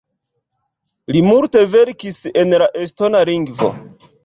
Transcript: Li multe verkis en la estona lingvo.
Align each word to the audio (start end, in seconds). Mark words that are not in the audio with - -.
Li 1.17 1.21
multe 1.27 1.63
verkis 1.75 2.19
en 2.43 2.59
la 2.65 2.71
estona 2.87 3.25
lingvo. 3.33 3.73